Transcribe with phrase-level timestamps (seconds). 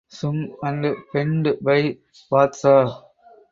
[0.07, 1.95] Sung and penned by
[2.31, 3.03] Badshah.